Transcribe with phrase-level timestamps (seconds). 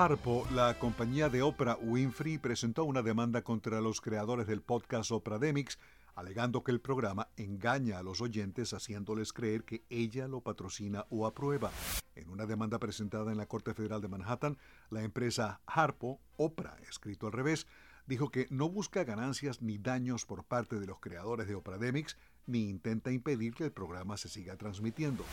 [0.00, 5.76] Harpo, la compañía de Oprah Winfrey, presentó una demanda contra los creadores del podcast Demix,
[6.14, 11.26] alegando que el programa engaña a los oyentes haciéndoles creer que ella lo patrocina o
[11.26, 11.72] aprueba.
[12.14, 14.56] En una demanda presentada en la Corte Federal de Manhattan,
[14.88, 17.66] la empresa Harpo, Oprah, escrito al revés,
[18.06, 22.68] dijo que no busca ganancias ni daños por parte de los creadores de Demix, ni
[22.68, 25.24] intenta impedir que el programa se siga transmitiendo.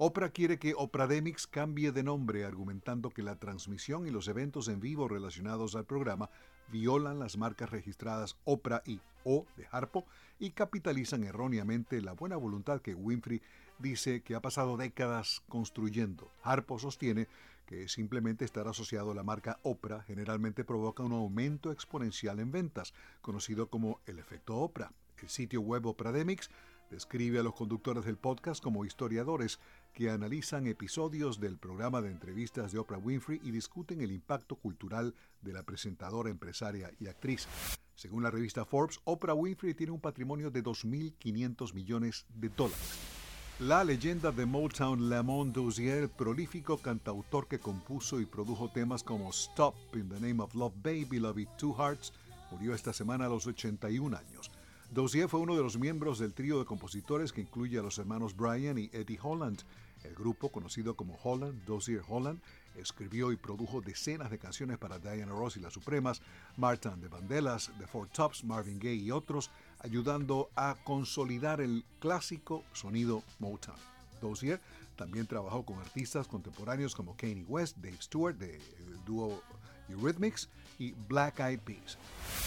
[0.00, 4.78] Oprah quiere que Oprademics cambie de nombre, argumentando que la transmisión y los eventos en
[4.78, 6.30] vivo relacionados al programa
[6.70, 10.06] violan las marcas registradas Oprah y O de Harpo
[10.38, 13.42] y capitalizan erróneamente la buena voluntad que Winfrey
[13.80, 16.30] dice que ha pasado décadas construyendo.
[16.44, 17.26] Harpo sostiene
[17.66, 22.94] que simplemente estar asociado a la marca Oprah generalmente provoca un aumento exponencial en ventas,
[23.20, 24.92] conocido como el efecto Oprah.
[25.20, 26.48] El sitio web Oprademics
[26.90, 29.58] describe a los conductores del podcast como historiadores
[29.94, 35.14] que analizan episodios del programa de entrevistas de Oprah Winfrey y discuten el impacto cultural
[35.42, 37.46] de la presentadora, empresaria y actriz.
[37.94, 43.18] Según la revista Forbes, Oprah Winfrey tiene un patrimonio de 2.500 millones de dólares.
[43.60, 49.74] La leyenda de Motown Lamont Dozier, prolífico cantautor que compuso y produjo temas como Stop,
[49.94, 52.12] In the Name of Love, Baby, Love It, Two Hearts,
[52.52, 54.52] murió esta semana a los 81 años.
[54.90, 58.34] Dozier fue uno de los miembros del trío de compositores que incluye a los hermanos
[58.34, 59.60] Brian y Eddie Holland.
[60.02, 62.40] El grupo, conocido como Holland, Dozier Holland,
[62.74, 66.22] escribió y produjo decenas de canciones para Diana Ross y las Supremas,
[66.56, 69.50] Martin de Vandellas, The Four Tops, Marvin Gaye y otros,
[69.80, 73.76] ayudando a consolidar el clásico sonido Motown.
[74.22, 74.58] Dozier
[74.96, 78.60] también trabajó con artistas contemporáneos como Kanye West, Dave Stewart, del
[79.04, 79.42] dúo
[79.90, 81.98] Eurythmics y Black Eyed Peas.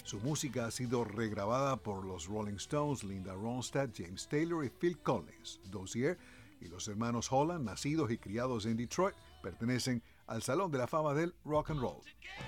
[0.03, 4.97] Su música ha sido regrabada por los Rolling Stones, Linda Ronstadt, James Taylor y Phil
[4.97, 5.61] Collins.
[5.69, 6.17] Dozier
[6.59, 11.13] y los hermanos Holland, nacidos y criados en Detroit, pertenecen al Salón de la Fama
[11.13, 12.01] del Rock and Roll.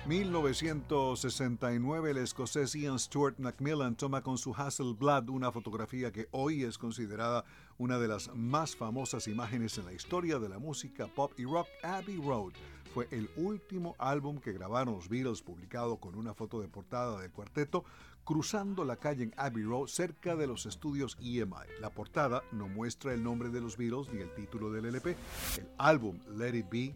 [0.06, 6.78] 1969, el escocés Ian Stuart Macmillan toma con su Hasselblad una fotografía que hoy es
[6.78, 7.44] considerada
[7.78, 11.68] una de las más famosas imágenes en la historia de la música pop y rock.
[11.82, 12.52] Abbey Road
[12.94, 17.32] fue el último álbum que grabaron los Beatles, publicado con una foto de portada del
[17.32, 17.84] cuarteto
[18.22, 21.80] cruzando la calle en Abbey Road cerca de los estudios EMI.
[21.80, 25.16] La portada no muestra el nombre de los Beatles ni el título del LP.
[25.58, 26.94] El álbum Let It Be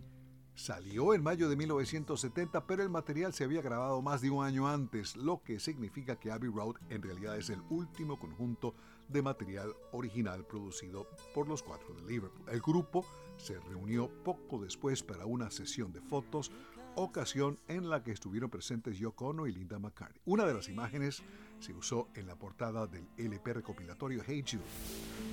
[0.59, 4.67] Salió en mayo de 1970, pero el material se había grabado más de un año
[4.67, 8.75] antes, lo que significa que Abbey Road en realidad es el último conjunto
[9.07, 12.45] de material original producido por los cuatro de Liverpool.
[12.49, 16.51] El grupo se reunió poco después para una sesión de fotos,
[16.97, 20.21] ocasión en la que estuvieron presentes Yoko Ono y Linda McCartney.
[20.25, 21.23] Una de las imágenes
[21.61, 24.65] se usó en la portada del LP recopilatorio Hey Jude.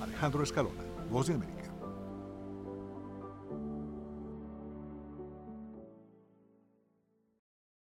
[0.00, 1.72] Alejandro Escalona, Voz de América.